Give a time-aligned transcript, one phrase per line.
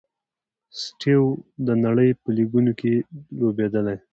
[0.81, 1.29] سټیو و
[1.67, 2.95] د نړۍ په لیګونو کښي
[3.39, 3.97] لوبېدلی.